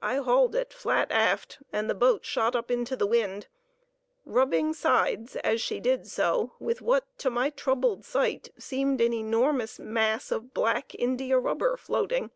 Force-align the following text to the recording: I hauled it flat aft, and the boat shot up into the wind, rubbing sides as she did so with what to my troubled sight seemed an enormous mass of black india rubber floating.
I 0.00 0.18
hauled 0.18 0.54
it 0.54 0.72
flat 0.72 1.10
aft, 1.10 1.58
and 1.72 1.90
the 1.90 1.94
boat 1.96 2.24
shot 2.24 2.54
up 2.54 2.70
into 2.70 2.94
the 2.94 3.04
wind, 3.04 3.48
rubbing 4.24 4.72
sides 4.72 5.34
as 5.34 5.60
she 5.60 5.80
did 5.80 6.06
so 6.06 6.52
with 6.60 6.80
what 6.80 7.08
to 7.18 7.30
my 7.30 7.50
troubled 7.50 8.04
sight 8.04 8.50
seemed 8.60 9.00
an 9.00 9.12
enormous 9.12 9.80
mass 9.80 10.30
of 10.30 10.54
black 10.54 10.94
india 10.94 11.36
rubber 11.40 11.76
floating. 11.76 12.30